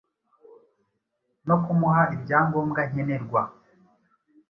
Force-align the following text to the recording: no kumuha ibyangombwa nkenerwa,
no 1.47 1.55
kumuha 1.63 2.03
ibyangombwa 2.15 2.81
nkenerwa, 2.89 3.41